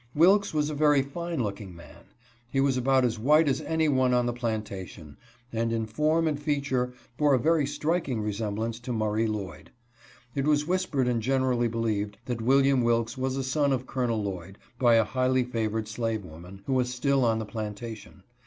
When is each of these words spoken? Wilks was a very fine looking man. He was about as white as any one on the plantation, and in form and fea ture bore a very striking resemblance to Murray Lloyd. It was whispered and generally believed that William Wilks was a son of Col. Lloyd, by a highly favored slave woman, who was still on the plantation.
Wilks 0.15 0.51
was 0.51 0.71
a 0.71 0.73
very 0.73 1.03
fine 1.03 1.43
looking 1.43 1.75
man. 1.75 2.05
He 2.49 2.59
was 2.59 2.75
about 2.75 3.05
as 3.05 3.19
white 3.19 3.47
as 3.47 3.61
any 3.61 3.87
one 3.87 4.15
on 4.15 4.25
the 4.25 4.33
plantation, 4.33 5.15
and 5.53 5.71
in 5.71 5.85
form 5.85 6.27
and 6.27 6.41
fea 6.41 6.59
ture 6.59 6.91
bore 7.19 7.35
a 7.35 7.39
very 7.39 7.67
striking 7.67 8.19
resemblance 8.19 8.79
to 8.79 8.91
Murray 8.93 9.27
Lloyd. 9.27 9.69
It 10.33 10.47
was 10.47 10.65
whispered 10.65 11.07
and 11.07 11.21
generally 11.21 11.67
believed 11.67 12.17
that 12.25 12.41
William 12.41 12.81
Wilks 12.81 13.15
was 13.15 13.37
a 13.37 13.43
son 13.43 13.71
of 13.71 13.85
Col. 13.85 14.07
Lloyd, 14.23 14.57
by 14.79 14.95
a 14.95 15.03
highly 15.03 15.43
favored 15.43 15.87
slave 15.87 16.25
woman, 16.25 16.63
who 16.65 16.73
was 16.73 16.91
still 16.91 17.23
on 17.23 17.37
the 17.37 17.45
plantation. 17.45 18.23